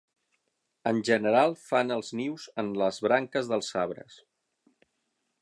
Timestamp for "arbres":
3.85-4.19